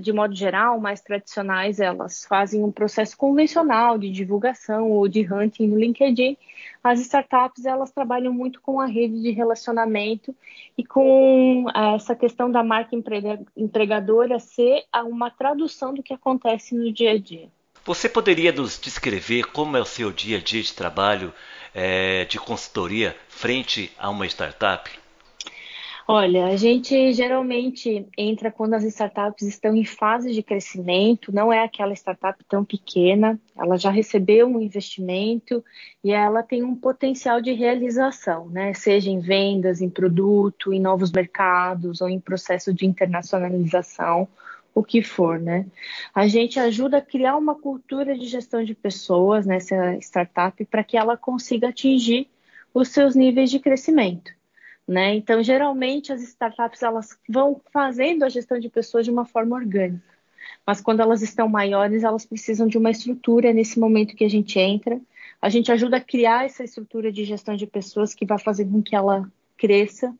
de 0.00 0.12
modo 0.12 0.34
geral, 0.34 0.80
mais 0.80 1.00
tradicionais, 1.00 1.78
elas 1.78 2.24
fazem 2.24 2.64
um 2.64 2.72
processo 2.72 3.16
convencional 3.16 3.98
de 3.98 4.10
divulgação 4.10 4.90
ou 4.90 5.06
de 5.06 5.20
hunting 5.32 5.66
no 5.66 5.78
LinkedIn. 5.78 6.36
As 6.82 7.00
startups, 7.00 7.64
elas 7.64 7.90
trabalham 7.90 8.32
muito 8.32 8.60
com 8.60 8.80
a 8.80 8.86
rede 8.86 9.20
de 9.20 9.30
relacionamento 9.30 10.34
e 10.76 10.84
com 10.84 11.66
eh, 11.74 11.94
essa 11.96 12.14
questão 12.14 12.50
da 12.50 12.62
marca 12.62 12.96
empregadora 13.56 14.38
ser 14.38 14.84
uma 15.04 15.30
tradução 15.30 15.92
do 15.92 16.02
que 16.02 16.14
acontece 16.14 16.74
no 16.74 16.92
dia 16.92 17.12
a 17.12 17.18
dia. 17.18 17.48
Você 17.84 18.08
poderia 18.08 18.52
nos 18.52 18.78
descrever 18.78 19.44
como 19.44 19.76
é 19.76 19.80
o 19.80 19.84
seu 19.84 20.12
dia 20.12 20.38
a 20.38 20.40
dia 20.40 20.62
de 20.62 20.74
trabalho 20.74 21.32
é, 21.74 22.24
de 22.26 22.38
consultoria 22.38 23.16
frente 23.28 23.90
a 23.98 24.10
uma 24.10 24.26
startup? 24.26 24.90
Olha, 26.10 26.46
a 26.46 26.56
gente 26.56 27.12
geralmente 27.12 28.08
entra 28.16 28.50
quando 28.50 28.72
as 28.72 28.82
startups 28.82 29.46
estão 29.46 29.76
em 29.76 29.84
fase 29.84 30.32
de 30.32 30.42
crescimento, 30.42 31.30
não 31.30 31.52
é 31.52 31.62
aquela 31.62 31.92
startup 31.92 32.42
tão 32.48 32.64
pequena, 32.64 33.38
ela 33.54 33.76
já 33.76 33.90
recebeu 33.90 34.46
um 34.46 34.58
investimento 34.58 35.62
e 36.02 36.10
ela 36.10 36.42
tem 36.42 36.62
um 36.62 36.74
potencial 36.74 37.42
de 37.42 37.52
realização, 37.52 38.48
né? 38.48 38.72
Seja 38.72 39.10
em 39.10 39.20
vendas, 39.20 39.82
em 39.82 39.90
produto, 39.90 40.72
em 40.72 40.80
novos 40.80 41.12
mercados 41.12 42.00
ou 42.00 42.08
em 42.08 42.18
processo 42.18 42.72
de 42.72 42.86
internacionalização, 42.86 44.26
o 44.74 44.82
que 44.82 45.02
for, 45.02 45.38
né? 45.38 45.66
A 46.14 46.26
gente 46.26 46.58
ajuda 46.58 46.98
a 46.98 47.02
criar 47.02 47.36
uma 47.36 47.54
cultura 47.54 48.16
de 48.16 48.26
gestão 48.26 48.64
de 48.64 48.74
pessoas 48.74 49.44
nessa 49.44 49.98
startup 49.98 50.64
para 50.64 50.82
que 50.82 50.96
ela 50.96 51.18
consiga 51.18 51.68
atingir 51.68 52.30
os 52.72 52.88
seus 52.88 53.14
níveis 53.14 53.50
de 53.50 53.58
crescimento. 53.58 54.37
Né? 54.88 55.16
Então, 55.16 55.42
geralmente, 55.42 56.10
as 56.14 56.22
startups 56.22 56.82
elas 56.82 57.18
vão 57.28 57.60
fazendo 57.70 58.24
a 58.24 58.28
gestão 58.30 58.58
de 58.58 58.70
pessoas 58.70 59.04
de 59.04 59.10
uma 59.10 59.26
forma 59.26 59.54
orgânica. 59.54 60.02
Mas 60.66 60.80
quando 60.80 61.00
elas 61.00 61.20
estão 61.20 61.46
maiores, 61.46 62.04
elas 62.04 62.24
precisam 62.24 62.66
de 62.66 62.78
uma 62.78 62.90
estrutura 62.90 63.52
nesse 63.52 63.78
momento 63.78 64.16
que 64.16 64.24
a 64.24 64.30
gente 64.30 64.58
entra. 64.58 64.98
A 65.42 65.50
gente 65.50 65.70
ajuda 65.70 65.98
a 65.98 66.00
criar 66.00 66.46
essa 66.46 66.64
estrutura 66.64 67.12
de 67.12 67.22
gestão 67.24 67.54
de 67.54 67.66
pessoas 67.66 68.14
que 68.14 68.24
vai 68.24 68.38
fazer 68.38 68.64
com 68.64 68.82
que 68.82 68.96
ela 68.96 69.30
cresça. 69.58 70.14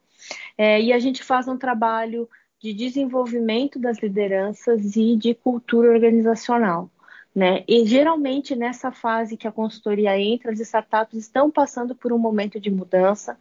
É, 0.56 0.78
e 0.80 0.92
a 0.92 0.98
gente 0.98 1.24
faz 1.24 1.48
um 1.48 1.56
trabalho 1.56 2.28
de 2.60 2.74
desenvolvimento 2.74 3.78
das 3.78 3.98
lideranças 4.00 4.96
e 4.96 5.16
de 5.16 5.32
cultura 5.32 5.90
organizacional. 5.90 6.90
Né? 7.34 7.64
E 7.66 7.86
geralmente 7.86 8.54
nessa 8.54 8.90
fase 8.90 9.36
que 9.36 9.48
a 9.48 9.52
consultoria 9.52 10.18
entra, 10.20 10.52
as 10.52 10.60
startups 10.60 11.18
estão 11.18 11.50
passando 11.50 11.94
por 11.94 12.12
um 12.12 12.18
momento 12.18 12.60
de 12.60 12.70
mudança, 12.70 13.38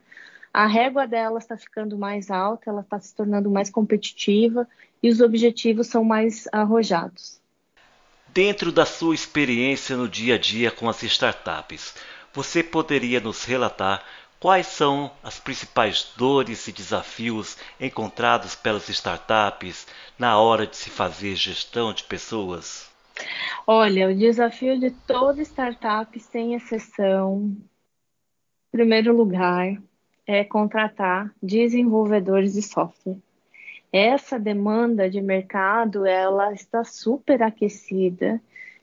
a 0.54 0.66
régua 0.66 1.08
dela 1.08 1.39
está 1.39 1.58
ficando 1.58 1.98
mais 1.98 2.32
alta, 2.32 2.70
ela 2.70 2.82
está 2.82 3.00
se 3.00 3.13
tornando 3.13 3.50
mais 3.50 3.70
competitiva 3.70 4.68
e 5.01 5.10
os 5.10 5.22
objetivos 5.22 5.88
são 5.88 6.04
mais 6.04 6.48
arrojados. 6.51 7.39
Dentro 8.30 8.72
da 8.72 8.86
sua 8.86 9.16
experiência 9.16 9.96
no 9.96 10.08
dia 10.08 10.36
a 10.36 10.38
dia 10.38 10.72
com 10.72 10.89
as 10.89 11.01
startups, 11.04 11.96
você 12.34 12.63
poderia 12.63 13.20
nos 13.20 13.44
relatar 13.44 14.04
quais 14.39 14.68
são 14.68 15.12
as 15.24 15.39
principais 15.39 16.13
dores 16.16 16.68
e 16.68 16.72
desafios 16.72 17.58
encontrados 17.80 18.56
pelas 18.56 18.88
startups 18.89 19.88
na 20.18 20.38
hora 20.39 20.68
de 20.68 20.77
se 20.77 20.89
fazer 20.89 21.36
gestão 21.36 21.94
de 21.94 22.04
pessoas? 22.04 22.89
Olha, 23.66 24.08
o 24.08 24.16
desafio 24.16 24.80
de 24.80 24.92
toda 24.92 25.42
startup, 25.42 26.20
sem 26.20 26.54
exceção, 26.54 27.58
em 28.68 28.72
primeiro 28.72 29.16
lugar, 29.16 29.75
é 30.27 30.43
contratar 30.43 31.34
desenvolvedores 31.41 32.53
de 32.53 32.62
software. 32.62 33.17
Essa 33.91 34.38
demanda 34.38 35.10
de 35.10 35.22
mercado 35.22 36.05
ela 36.05 36.51
está 36.51 36.84
super 36.84 37.41
aquecida 37.41 38.41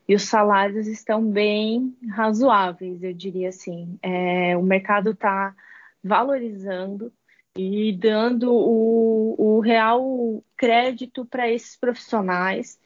e 0.08 0.14
os 0.14 0.22
salários 0.22 0.86
estão 0.86 1.22
bem 1.22 1.94
razoáveis, 2.10 3.02
eu 3.02 3.12
diria 3.12 3.50
assim. 3.50 3.98
É, 4.02 4.56
o 4.56 4.62
mercado 4.62 5.10
está 5.10 5.54
valorizando 6.02 7.12
e 7.56 7.92
dando 7.92 8.52
o, 8.52 9.34
o 9.38 9.60
real 9.60 10.42
crédito 10.56 11.24
para 11.26 11.50
esses 11.50 11.76
profissionais. 11.76 12.78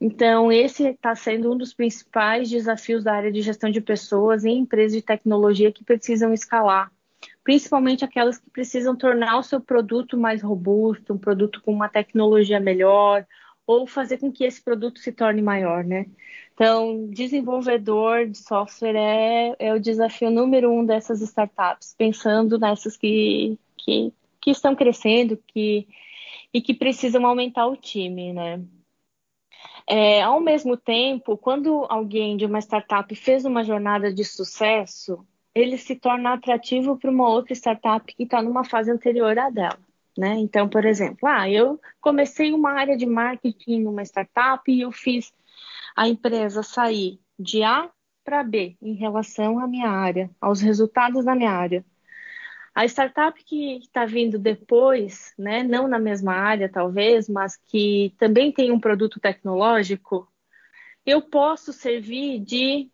Então, 0.00 0.50
esse 0.50 0.88
está 0.88 1.14
sendo 1.14 1.52
um 1.52 1.56
dos 1.56 1.74
principais 1.74 2.48
desafios 2.48 3.04
da 3.04 3.14
área 3.14 3.30
de 3.30 3.42
gestão 3.42 3.70
de 3.70 3.80
pessoas 3.80 4.44
em 4.44 4.58
empresas 4.58 4.92
de 4.92 5.02
tecnologia 5.02 5.70
que 5.70 5.84
precisam 5.84 6.32
escalar 6.32 6.90
principalmente 7.46 8.04
aquelas 8.04 8.38
que 8.38 8.50
precisam 8.50 8.96
tornar 8.96 9.38
o 9.38 9.42
seu 9.44 9.60
produto 9.60 10.18
mais 10.18 10.42
robusto, 10.42 11.14
um 11.14 11.18
produto 11.18 11.62
com 11.62 11.72
uma 11.72 11.88
tecnologia 11.88 12.58
melhor, 12.58 13.24
ou 13.64 13.86
fazer 13.86 14.18
com 14.18 14.32
que 14.32 14.42
esse 14.42 14.60
produto 14.60 14.98
se 14.98 15.12
torne 15.12 15.40
maior, 15.40 15.84
né? 15.84 16.06
Então, 16.54 17.06
desenvolvedor 17.08 18.26
de 18.26 18.36
software 18.36 18.96
é, 18.96 19.54
é 19.60 19.72
o 19.72 19.78
desafio 19.78 20.28
número 20.28 20.72
um 20.72 20.84
dessas 20.84 21.20
startups, 21.22 21.94
pensando 21.96 22.58
nessas 22.58 22.96
que, 22.96 23.56
que, 23.76 24.12
que 24.40 24.50
estão 24.50 24.74
crescendo 24.74 25.40
que, 25.46 25.86
e 26.52 26.60
que 26.60 26.74
precisam 26.74 27.24
aumentar 27.24 27.68
o 27.68 27.76
time, 27.76 28.32
né? 28.32 28.60
É, 29.86 30.20
ao 30.20 30.40
mesmo 30.40 30.76
tempo, 30.76 31.36
quando 31.38 31.86
alguém 31.88 32.36
de 32.36 32.44
uma 32.44 32.58
startup 32.58 33.14
fez 33.14 33.44
uma 33.44 33.62
jornada 33.62 34.12
de 34.12 34.24
sucesso, 34.24 35.24
ele 35.56 35.78
se 35.78 35.96
torna 35.96 36.34
atrativo 36.34 36.98
para 36.98 37.10
uma 37.10 37.26
outra 37.30 37.54
startup 37.54 38.14
que 38.14 38.24
está 38.24 38.42
numa 38.42 38.62
fase 38.62 38.90
anterior 38.90 39.38
à 39.38 39.48
dela. 39.48 39.78
Né? 40.16 40.34
Então, 40.34 40.68
por 40.68 40.84
exemplo, 40.84 41.26
ah, 41.26 41.48
eu 41.48 41.80
comecei 41.98 42.52
uma 42.52 42.72
área 42.72 42.94
de 42.94 43.06
marketing 43.06 43.80
numa 43.80 44.02
startup 44.02 44.70
e 44.70 44.82
eu 44.82 44.92
fiz 44.92 45.32
a 45.96 46.06
empresa 46.06 46.62
sair 46.62 47.18
de 47.38 47.62
A 47.62 47.90
para 48.22 48.42
B 48.42 48.76
em 48.82 48.94
relação 48.94 49.58
à 49.58 49.66
minha 49.66 49.88
área, 49.88 50.30
aos 50.38 50.60
resultados 50.60 51.24
da 51.24 51.34
minha 51.34 51.52
área. 51.52 51.82
A 52.74 52.84
startup 52.84 53.42
que 53.42 53.78
está 53.78 54.04
vindo 54.04 54.38
depois, 54.38 55.32
né, 55.38 55.62
não 55.62 55.88
na 55.88 55.98
mesma 55.98 56.34
área 56.34 56.68
talvez, 56.68 57.30
mas 57.30 57.56
que 57.56 58.14
também 58.18 58.52
tem 58.52 58.70
um 58.70 58.78
produto 58.78 59.18
tecnológico, 59.18 60.30
eu 61.06 61.22
posso 61.22 61.72
servir 61.72 62.40
de, 62.40 62.90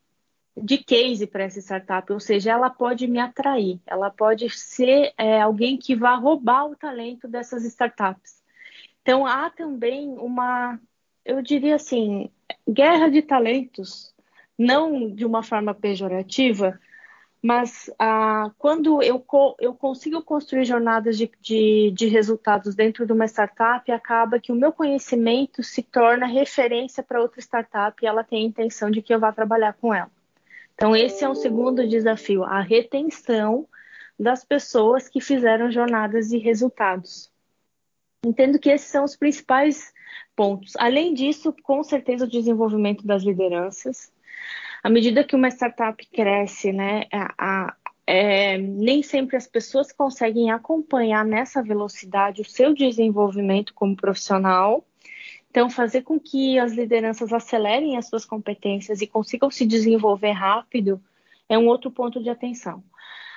de 0.56 0.78
case 0.78 1.26
para 1.26 1.44
essa 1.44 1.60
startup, 1.60 2.12
ou 2.12 2.20
seja, 2.20 2.52
ela 2.52 2.68
pode 2.68 3.06
me 3.06 3.18
atrair, 3.18 3.80
ela 3.86 4.10
pode 4.10 4.50
ser 4.50 5.12
é, 5.16 5.40
alguém 5.40 5.78
que 5.78 5.94
vá 5.96 6.14
roubar 6.14 6.66
o 6.66 6.76
talento 6.76 7.26
dessas 7.26 7.64
startups. 7.64 8.42
Então, 9.02 9.26
há 9.26 9.50
também 9.50 10.08
uma, 10.18 10.78
eu 11.24 11.42
diria 11.42 11.76
assim, 11.76 12.30
guerra 12.68 13.08
de 13.08 13.22
talentos, 13.22 14.14
não 14.58 15.10
de 15.10 15.24
uma 15.24 15.42
forma 15.42 15.74
pejorativa, 15.74 16.78
mas 17.42 17.90
ah, 17.98 18.52
quando 18.56 19.02
eu, 19.02 19.24
eu 19.58 19.74
consigo 19.74 20.22
construir 20.22 20.64
jornadas 20.64 21.18
de, 21.18 21.28
de, 21.40 21.90
de, 21.90 22.06
resultados 22.06 22.76
dentro 22.76 23.04
de 23.04 23.12
uma 23.12 23.24
startup, 23.26 23.90
acaba 23.90 24.38
que 24.38 24.52
o 24.52 24.54
meu 24.54 24.72
conhecimento 24.72 25.62
se 25.62 25.82
torna 25.82 26.26
referência 26.26 27.02
para 27.02 27.20
outra 27.20 27.40
startup 27.40 27.96
e 28.00 28.06
ela 28.06 28.22
tem 28.22 28.44
a 28.44 28.46
intenção 28.46 28.90
de 28.90 29.02
que 29.02 29.12
eu 29.12 29.18
vá 29.18 29.32
trabalhar 29.32 29.72
com 29.72 29.92
ela. 29.92 30.10
Então, 30.82 30.96
esse 30.96 31.22
é 31.24 31.28
um 31.28 31.34
segundo 31.36 31.86
desafio, 31.86 32.42
a 32.42 32.60
retenção 32.60 33.68
das 34.18 34.44
pessoas 34.44 35.08
que 35.08 35.20
fizeram 35.20 35.70
jornadas 35.70 36.30
de 36.30 36.38
resultados. 36.38 37.30
Entendo 38.26 38.58
que 38.58 38.68
esses 38.68 38.88
são 38.88 39.04
os 39.04 39.14
principais 39.14 39.92
pontos. 40.34 40.72
Além 40.76 41.14
disso, 41.14 41.54
com 41.62 41.84
certeza, 41.84 42.24
o 42.24 42.28
desenvolvimento 42.28 43.06
das 43.06 43.22
lideranças 43.22 44.12
à 44.82 44.90
medida 44.90 45.22
que 45.22 45.36
uma 45.36 45.48
startup 45.48 46.04
cresce, 46.08 46.72
né, 46.72 47.04
a, 47.12 47.34
a, 47.38 47.76
é, 48.04 48.58
nem 48.58 49.02
sempre 49.02 49.36
as 49.36 49.46
pessoas 49.46 49.92
conseguem 49.92 50.50
acompanhar 50.50 51.24
nessa 51.24 51.62
velocidade 51.62 52.42
o 52.42 52.44
seu 52.44 52.74
desenvolvimento 52.74 53.72
como 53.72 53.94
profissional. 53.94 54.84
Então, 55.52 55.68
fazer 55.68 56.00
com 56.00 56.18
que 56.18 56.58
as 56.58 56.72
lideranças 56.72 57.30
acelerem 57.30 57.98
as 57.98 58.08
suas 58.08 58.24
competências 58.24 59.02
e 59.02 59.06
consigam 59.06 59.50
se 59.50 59.66
desenvolver 59.66 60.30
rápido 60.30 60.98
é 61.46 61.58
um 61.58 61.66
outro 61.66 61.90
ponto 61.90 62.22
de 62.22 62.30
atenção. 62.30 62.82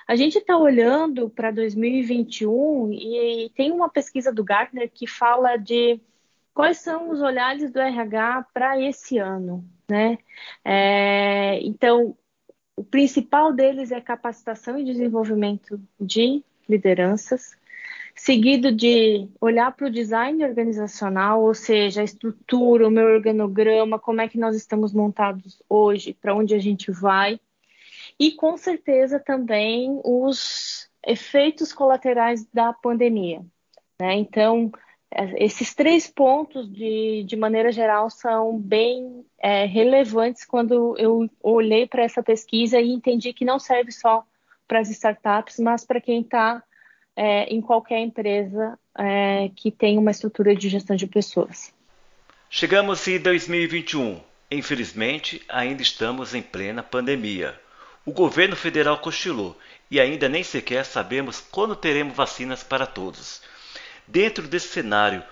A 0.07 0.15
gente 0.15 0.37
está 0.37 0.57
olhando 0.57 1.29
para 1.29 1.51
2021 1.51 2.93
e, 2.93 3.51
tem 3.53 3.69
uma 3.69 3.89
pesquisa 3.89 4.31
do 4.31 4.45
Gartner 4.45 4.89
que 4.89 5.05
fala 5.05 5.57
de 5.57 5.99
quais 6.53 6.77
são 6.77 7.09
os 7.09 7.21
olhares 7.21 7.69
do 7.69 7.81
RH 7.81 8.45
para 8.53 8.79
esse 8.81 9.17
ano, 9.17 9.65
né? 9.89 10.17
É, 10.63 11.59
então, 11.63 12.15
o 12.77 12.83
principal 12.85 13.51
deles 13.51 13.91
é 13.91 13.99
capacitação 13.99 14.79
e 14.79 14.85
desenvolvimento 14.85 15.77
de 15.99 16.41
lideranças, 16.69 17.57
seguido 18.15 18.71
de 18.71 19.27
olhar 19.41 19.75
para 19.75 19.87
o 19.87 19.91
design 19.91 20.43
organizacional, 20.45 21.43
ou 21.43 21.53
seja, 21.53 22.01
a 22.01 22.05
estrutura, 22.05 22.87
o 22.87 22.91
meu 22.91 23.05
organograma, 23.05 23.99
como 23.99 24.21
é 24.21 24.27
que 24.27 24.39
nós 24.39 24.55
estamos 24.55 24.93
montados 24.93 25.61
hoje, 25.69 26.13
para 26.13 26.33
onde 26.33 26.55
a 26.55 26.59
gente 26.59 26.91
vai, 26.91 27.39
e 28.17 28.31
com 28.31 28.55
certeza 28.55 29.19
também 29.19 29.99
os 30.03 30.89
efeitos 31.05 31.73
colaterais 31.73 32.45
da 32.53 32.71
pandemia. 32.71 33.45
Né? 33.99 34.15
Então, 34.15 34.71
esses 35.37 35.73
três 35.75 36.07
pontos, 36.07 36.71
de, 36.71 37.23
de 37.23 37.35
maneira 37.35 37.71
geral, 37.71 38.09
são 38.09 38.57
bem 38.57 39.25
é, 39.37 39.65
relevantes 39.65 40.45
quando 40.45 40.97
eu 40.97 41.29
olhei 41.43 41.85
para 41.85 42.03
essa 42.03 42.23
pesquisa 42.23 42.79
e 42.79 42.91
entendi 42.91 43.33
que 43.33 43.45
não 43.45 43.59
serve 43.59 43.91
só 43.91 44.25
para 44.67 44.79
as 44.79 44.89
startups, 44.89 45.59
mas 45.59 45.85
para 45.85 46.01
quem 46.01 46.21
está 46.21 46.63
é, 47.15 47.43
em 47.45 47.61
qualquer 47.61 47.99
empresa 47.99 48.77
é, 48.97 49.49
que 49.55 49.71
tem 49.71 49.97
uma 49.97 50.11
estrutura 50.11 50.55
de 50.55 50.69
gestão 50.69 50.95
de 50.95 51.07
pessoas. 51.07 51.73
Chegamos 52.49 53.07
em 53.07 53.19
2021. 53.19 54.19
Infelizmente, 54.51 55.41
ainda 55.49 55.81
estamos 55.81 56.35
em 56.35 56.41
plena 56.41 56.83
pandemia. 56.83 57.59
O 58.05 58.11
governo 58.11 58.55
federal 58.55 58.99
cochilou 58.99 59.57
e 59.89 59.99
ainda 59.99 60.29
nem 60.29 60.43
sequer 60.43 60.85
sabemos 60.85 61.41
quando 61.41 61.75
teremos 61.75 62.15
vacinas 62.15 62.63
para 62.63 62.85
todos. 62.85 63.41
Dentro 64.07 64.47
desse 64.47 64.67
cenário, 64.67 65.23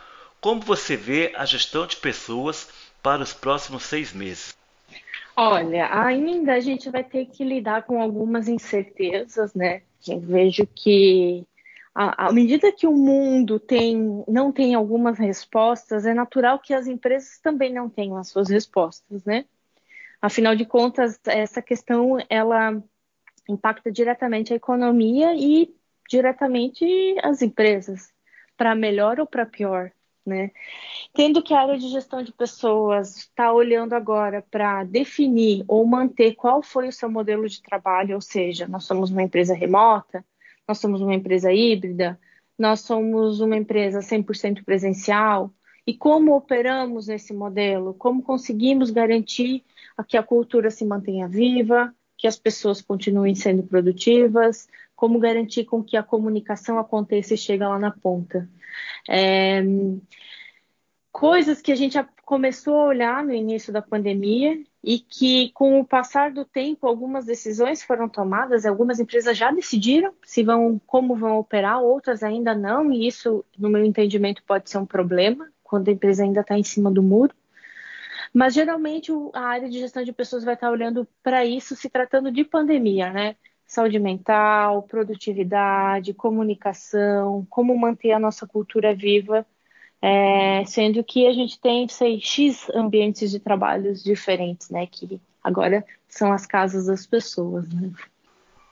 como 0.42 0.62
você 0.62 0.98
vê 0.98 1.32
a 1.36 1.46
gestão 1.46 1.86
de 1.86 1.96
pessoas 1.96 2.68
para 3.02 3.22
os 3.22 3.34
próximos 3.34 3.84
seis 3.84 4.12
meses? 4.12 4.58
Olha, 5.36 5.88
ainda 6.06 6.54
a 6.54 6.60
gente 6.60 6.90
vai 6.90 7.04
ter 7.04 7.26
que 7.28 7.44
lidar 7.44 7.84
com 7.84 8.02
algumas 8.02 8.48
incertezas, 8.48 9.54
né? 9.54 9.82
Eu 10.08 10.20
vejo 10.20 10.68
que 10.68 11.46
à 11.96 12.32
medida 12.32 12.72
que 12.72 12.88
o 12.88 12.92
mundo 12.92 13.60
tem, 13.60 14.24
não 14.28 14.52
tem 14.52 14.74
algumas 14.74 15.20
respostas, 15.20 16.06
é 16.06 16.14
natural 16.14 16.60
que 16.60 16.74
as 16.74 16.88
empresas 16.88 17.40
também 17.40 17.72
não 17.72 17.88
tenham 17.88 18.18
as 18.18 18.30
suas 18.30 18.50
respostas, 18.50 19.24
né? 19.24 19.46
Afinal 20.20 20.56
de 20.56 20.66
contas, 20.66 21.20
essa 21.26 21.62
questão 21.62 22.18
ela 22.30 22.82
impacta 23.48 23.92
diretamente 23.92 24.54
a 24.54 24.56
economia 24.56 25.36
e 25.36 25.76
diretamente 26.10 26.86
as 27.22 27.42
empresas 27.42 28.12
para 28.58 28.74
melhor 28.74 29.20
ou 29.20 29.28
para 29.28 29.46
pior, 29.46 29.92
né? 30.26 30.50
Tendo 31.14 31.44
que 31.44 31.54
a 31.54 31.62
área 31.62 31.78
de 31.78 31.90
gestão 31.90 32.24
de 32.24 32.32
pessoas 32.32 33.18
está 33.18 33.54
olhando 33.54 33.94
agora 33.94 34.44
para 34.50 34.84
definir 34.84 35.64
ou 35.68 35.86
manter 35.86 36.34
qual 36.36 36.64
foi 36.64 36.88
o 36.88 36.92
seu 36.92 37.10
modelo 37.10 37.48
de 37.48 37.62
trabalho, 37.62 38.16
ou 38.16 38.22
seja, 38.22 38.68
nós 38.68 38.86
somos 38.86 39.12
uma 39.12 39.22
empresa 39.22 39.54
remota, 39.54 40.26
nós 40.68 40.80
somos 40.80 41.02
uma 41.02 41.14
empresa 41.14 41.52
híbrida, 41.52 42.20
nós 42.58 42.82
somos 42.82 43.40
uma 43.40 43.58
empresa 43.58 44.00
100% 44.00 44.64
presencial, 44.64 45.52
e 45.86 45.94
como 45.94 46.36
operamos 46.36 47.08
nesse 47.08 47.34
modelo, 47.34 47.94
como 47.94 48.24
conseguimos 48.24 48.90
garantir 48.90 49.64
que 50.08 50.18
a 50.18 50.24
cultura 50.24 50.72
se 50.72 50.86
mantenha 50.86 51.28
viva, 51.28 51.94
que 52.18 52.28
as 52.28 52.38
pessoas 52.38 52.82
continuem 52.82 53.36
sendo 53.36 53.64
produtivas, 53.64 54.68
como 54.96 55.20
garantir 55.20 55.66
com 55.66 55.84
que 55.84 55.98
a 55.98 56.04
comunicação 56.04 56.80
aconteça 56.80 57.34
e 57.34 57.38
chegue 57.38 57.66
lá 57.66 57.78
na 57.78 57.92
ponta. 57.92 58.50
É, 59.10 59.62
coisas 61.12 61.62
que 61.62 61.72
a 61.72 61.76
gente 61.76 61.98
começou 62.26 62.80
a 62.80 62.86
olhar 62.86 63.24
no 63.24 63.34
início 63.34 63.72
da 63.72 63.82
pandemia 63.82 64.62
e 64.84 65.00
que, 65.00 65.52
com 65.54 65.80
o 65.80 65.86
passar 65.86 66.32
do 66.32 66.46
tempo, 66.46 66.88
algumas 66.88 67.26
decisões 67.26 67.84
foram 67.84 68.08
tomadas, 68.08 68.66
algumas 68.66 69.00
empresas 69.00 69.38
já 69.38 69.52
decidiram 69.52 70.14
se 70.24 70.44
vão, 70.44 70.80
como 70.86 71.16
vão 71.16 71.38
operar, 71.38 71.82
outras 71.82 72.24
ainda 72.24 72.56
não, 72.56 72.92
e 72.92 73.08
isso, 73.08 73.46
no 73.58 73.70
meu 73.70 73.84
entendimento, 73.84 74.44
pode 74.44 74.70
ser 74.70 74.78
um 74.78 74.86
problema 74.86 75.50
quando 75.64 75.90
a 75.90 75.92
empresa 75.92 76.24
ainda 76.24 76.42
está 76.42 76.58
em 76.58 76.64
cima 76.64 76.92
do 76.92 77.04
muro. 77.04 77.34
Mas 78.34 78.54
geralmente 78.54 79.12
a 79.34 79.42
área 79.42 79.70
de 79.70 79.80
gestão 79.80 80.04
de 80.04 80.12
pessoas 80.12 80.44
vai 80.44 80.56
estar 80.56 80.72
olhando 80.72 81.08
para 81.22 81.46
isso 81.46 81.76
se 81.76 81.90
tratando 81.90 82.32
de 82.32 82.44
pandemia, 82.44 83.12
né? 83.12 83.36
saúde 83.74 83.98
mental, 84.00 84.84
produtividade, 84.84 86.14
comunicação, 86.14 87.46
como 87.50 87.76
manter 87.78 88.12
a 88.12 88.20
nossa 88.20 88.46
cultura 88.46 88.94
viva, 88.94 89.46
é, 90.06 90.66
sendo 90.66 91.02
que 91.02 91.26
a 91.26 91.32
gente 91.32 91.58
tem, 91.58 91.88
sei, 91.88 92.20
X 92.20 92.70
ambientes 92.76 93.32
de 93.32 93.40
trabalhos 93.40 94.04
diferentes, 94.04 94.70
né, 94.70 94.86
que 94.86 95.22
agora 95.42 95.86
são 96.10 96.34
as 96.34 96.46
casas 96.46 96.88
das 96.88 97.08
pessoas, 97.08 97.70
né. 97.70 97.90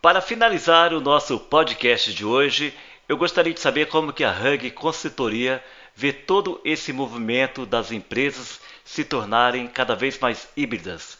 Para 0.01 0.19
finalizar 0.19 0.93
o 0.93 0.99
nosso 0.99 1.39
podcast 1.39 2.13
de 2.13 2.25
hoje, 2.25 2.73
eu 3.07 3.15
gostaria 3.15 3.53
de 3.53 3.61
saber 3.61 3.87
como 3.87 4.11
que 4.11 4.25
a 4.25 4.31
Hug 4.33 4.71
Consultoria 4.71 5.63
vê 5.95 6.11
todo 6.11 6.59
esse 6.65 6.91
movimento 6.91 7.65
das 7.65 7.93
empresas 7.93 8.59
se 8.83 9.05
tornarem 9.05 9.67
cada 9.67 9.95
vez 9.95 10.19
mais 10.19 10.49
híbridas. 10.57 11.17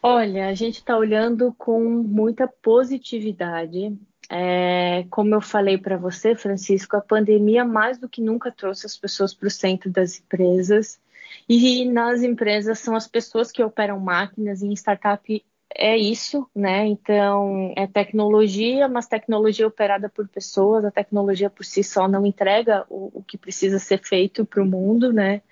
Olha, 0.00 0.46
a 0.46 0.54
gente 0.54 0.76
está 0.76 0.96
olhando 0.96 1.52
com 1.58 1.82
muita 1.82 2.46
positividade. 2.46 3.98
É, 4.30 5.06
como 5.10 5.34
eu 5.34 5.40
falei 5.40 5.78
para 5.78 5.96
você, 5.96 6.34
Francisco, 6.34 6.96
a 6.96 7.00
pandemia 7.00 7.64
mais 7.64 7.98
do 7.98 8.08
que 8.08 8.20
nunca 8.20 8.52
trouxe 8.52 8.84
as 8.84 8.96
pessoas 8.96 9.32
para 9.32 9.48
o 9.48 9.50
centro 9.50 9.90
das 9.90 10.18
empresas. 10.18 11.00
E 11.48 11.84
nas 11.86 12.22
empresas 12.22 12.78
são 12.78 12.94
as 12.94 13.06
pessoas 13.06 13.50
que 13.50 13.62
operam 13.62 13.98
máquinas, 13.98 14.60
e 14.62 14.66
em 14.66 14.74
startup 14.74 15.44
é 15.74 15.96
isso, 15.96 16.48
né? 16.54 16.86
Então, 16.86 17.72
é 17.76 17.86
tecnologia, 17.86 18.88
mas 18.88 19.06
tecnologia 19.06 19.66
operada 19.66 20.08
por 20.08 20.28
pessoas, 20.28 20.84
a 20.84 20.90
tecnologia 20.90 21.50
por 21.50 21.64
si 21.64 21.82
só 21.84 22.08
não 22.08 22.26
entrega 22.26 22.86
o, 22.88 23.20
o 23.20 23.22
que 23.22 23.38
precisa 23.38 23.78
ser 23.78 24.02
feito 24.02 24.44
para 24.44 24.62
o 24.62 24.66
mundo, 24.66 25.12
né? 25.12 25.42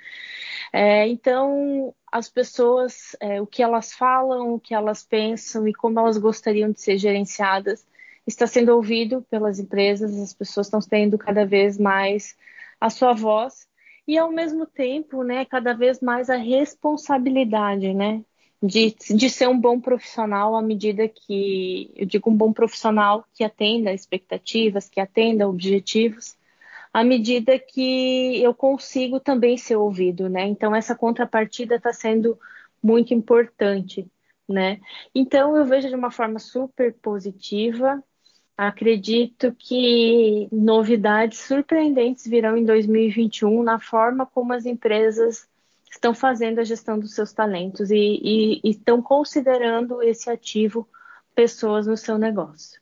É, 0.72 1.06
então, 1.08 1.94
as 2.10 2.28
pessoas, 2.28 3.16
é, 3.20 3.40
o 3.40 3.46
que 3.46 3.62
elas 3.62 3.92
falam, 3.92 4.54
o 4.54 4.60
que 4.60 4.74
elas 4.74 5.02
pensam 5.04 5.66
e 5.68 5.72
como 5.72 5.98
elas 5.98 6.18
gostariam 6.18 6.70
de 6.70 6.80
ser 6.80 6.98
gerenciadas 6.98 7.86
está 8.26 8.46
sendo 8.46 8.74
ouvido 8.74 9.22
pelas 9.30 9.58
empresas, 9.58 10.16
as 10.18 10.34
pessoas 10.34 10.66
estão 10.66 10.80
tendo 10.80 11.16
cada 11.18 11.44
vez 11.46 11.78
mais 11.78 12.36
a 12.80 12.90
sua 12.90 13.12
voz 13.14 13.66
e, 14.06 14.18
ao 14.18 14.30
mesmo 14.30 14.66
tempo, 14.66 15.22
né, 15.22 15.44
cada 15.44 15.72
vez 15.72 16.00
mais 16.00 16.30
a 16.30 16.36
responsabilidade, 16.36 17.92
né, 17.94 18.24
de, 18.62 18.94
de 18.94 19.30
ser 19.30 19.48
um 19.48 19.58
bom 19.58 19.80
profissional 19.80 20.56
à 20.56 20.62
medida 20.62 21.08
que, 21.08 21.90
eu 21.96 22.06
digo 22.06 22.30
um 22.30 22.36
bom 22.36 22.52
profissional 22.52 23.24
que 23.34 23.44
atenda 23.44 23.92
expectativas, 23.92 24.88
que 24.88 25.00
atenda 25.00 25.48
objetivos, 25.48 26.36
à 26.92 27.04
medida 27.04 27.58
que 27.58 28.42
eu 28.42 28.54
consigo 28.54 29.20
também 29.20 29.58
ser 29.58 29.76
ouvido, 29.76 30.30
né? 30.30 30.46
Então 30.46 30.74
essa 30.74 30.94
contrapartida 30.94 31.76
está 31.76 31.92
sendo 31.92 32.38
muito 32.82 33.12
importante, 33.12 34.10
né? 34.48 34.80
Então 35.14 35.54
eu 35.56 35.66
vejo 35.66 35.88
de 35.88 35.94
uma 35.94 36.10
forma 36.10 36.38
super 36.38 36.94
positiva. 36.94 38.02
Acredito 38.56 39.54
que 39.58 40.48
novidades 40.50 41.40
surpreendentes 41.40 42.26
virão 42.26 42.56
em 42.56 42.64
2021 42.64 43.62
na 43.62 43.78
forma 43.78 44.24
como 44.24 44.52
as 44.54 44.64
empresas 44.64 45.46
estão 45.90 46.14
fazendo 46.14 46.60
a 46.60 46.64
gestão 46.64 46.98
dos 46.98 47.14
seus 47.14 47.32
talentos 47.32 47.90
e, 47.90 47.96
e, 47.96 48.60
e 48.64 48.70
estão 48.70 49.02
considerando 49.02 50.02
esse 50.02 50.30
ativo 50.30 50.88
pessoas 51.34 51.86
no 51.86 51.96
seu 51.96 52.16
negócio. 52.16 52.80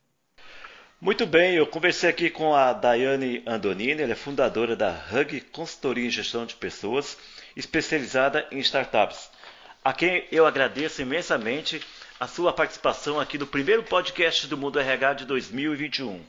Muito 1.00 1.26
bem, 1.26 1.56
eu 1.56 1.66
conversei 1.66 2.08
aqui 2.08 2.30
com 2.30 2.54
a 2.54 2.72
Daiane 2.72 3.42
Andonini, 3.46 4.00
ela 4.00 4.12
é 4.12 4.16
fundadora 4.16 4.74
da 4.74 5.04
Hug 5.12 5.40
Consultoria 5.52 6.06
em 6.06 6.10
Gestão 6.10 6.46
de 6.46 6.54
Pessoas, 6.54 7.18
especializada 7.56 8.46
em 8.50 8.58
startups, 8.60 9.28
a 9.84 9.92
quem 9.92 10.24
eu 10.32 10.46
agradeço 10.46 11.02
imensamente 11.02 11.82
a 12.18 12.26
sua 12.26 12.52
participação 12.52 13.18
aqui 13.18 13.36
no 13.36 13.46
primeiro 13.46 13.82
podcast 13.82 14.46
do 14.46 14.56
Mundo 14.56 14.78
RH 14.78 15.14
de 15.14 15.26
2021. 15.26 16.20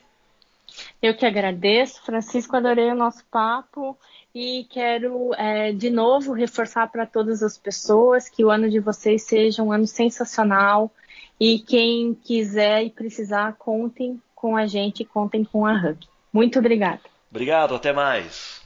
Eu 1.02 1.16
que 1.16 1.26
agradeço, 1.26 2.04
Francisco, 2.04 2.56
adorei 2.56 2.92
o 2.92 2.96
nosso 2.96 3.24
papo 3.32 3.98
e 4.34 4.66
quero 4.70 5.34
é, 5.36 5.72
de 5.72 5.90
novo 5.90 6.34
reforçar 6.34 6.88
para 6.88 7.06
todas 7.06 7.42
as 7.42 7.58
pessoas 7.58 8.28
que 8.28 8.44
o 8.44 8.50
ano 8.50 8.70
de 8.70 8.80
vocês 8.80 9.24
seja 9.24 9.64
um 9.64 9.72
ano 9.72 9.88
sensacional 9.88 10.92
e 11.40 11.60
quem 11.60 12.14
quiser 12.14 12.84
e 12.84 12.90
precisar, 12.90 13.54
contem 13.54 14.22
com 14.34 14.58
a 14.58 14.68
gente, 14.68 15.06
contem 15.06 15.44
com 15.44 15.66
a 15.66 15.74
Hub. 15.74 15.98
Muito 16.32 16.60
obrigada. 16.60 17.02
Obrigado, 17.30 17.76
até 17.76 17.94
mais. 17.94 18.62